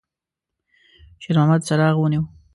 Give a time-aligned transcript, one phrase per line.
[1.23, 2.27] شېرمحمد څراغ ونیوه.